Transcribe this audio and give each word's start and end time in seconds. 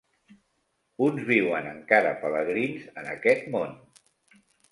Uns 1.07 1.27
viuen 1.27 1.67
encara 1.73 2.15
pelegrins 2.23 2.89
en 3.01 3.13
aquest 3.13 3.47
món. 3.57 3.79